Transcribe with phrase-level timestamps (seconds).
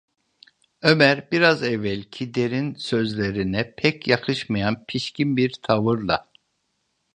[0.81, 6.31] Ömer biraz evvelki derin sözlerine pek yakışmayan pişkin bir tavırla: